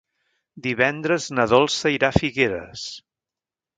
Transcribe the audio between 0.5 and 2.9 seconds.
Divendres na Dolça irà a Figueres.